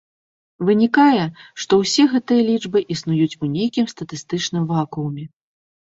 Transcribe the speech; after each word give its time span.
Вынікае, 0.67 1.25
што 1.65 1.79
ўсе 1.83 2.03
гэтыя 2.15 2.41
лічбы 2.49 2.79
існуюць 2.95 3.37
у 3.43 3.53
нейкім 3.55 3.85
статыстычным 3.93 4.63
вакууме. 4.73 5.23